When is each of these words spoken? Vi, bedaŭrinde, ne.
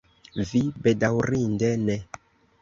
Vi, 0.51 0.61
bedaŭrinde, 0.87 1.71
ne. 1.85 1.99